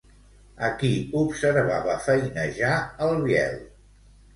A 0.67 0.71
qui 0.79 0.89
observava 1.21 1.95
feinejar, 2.09 2.77
el 3.09 3.19
Biel? 3.29 3.61